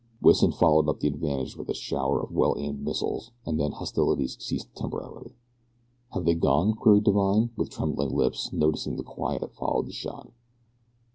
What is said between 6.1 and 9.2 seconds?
"Have they gone?" queried Divine, with trembling lips, noticing the